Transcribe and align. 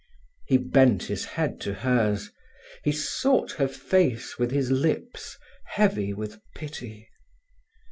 He 0.47 0.57
bent 0.57 1.03
his 1.03 1.25
head 1.25 1.61
to 1.61 1.75
hers, 1.75 2.31
he 2.83 2.91
sought 2.91 3.51
her 3.51 3.67
face 3.67 4.35
with 4.39 4.49
his 4.49 4.71
lips, 4.71 5.37
heavy 5.65 6.11
with 6.11 6.41
pity. 6.55 7.07